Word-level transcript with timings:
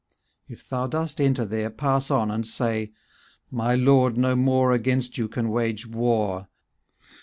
If 0.49 0.67
thou 0.67 0.87
dost 0.87 1.21
enter 1.21 1.45
there, 1.45 1.69
pass 1.69 2.09
on, 2.09 2.31
and 2.31 2.43
say, 2.43 2.91
"""My 3.51 3.75
lord 3.75 4.17
no 4.17 4.35
more 4.35 4.71
against 4.71 5.19
you 5.19 5.27
can 5.27 5.49
wage 5.49 5.85
war. 5.85 6.47